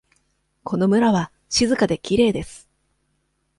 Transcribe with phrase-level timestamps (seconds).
[0.63, 2.67] この村は静かできれいです。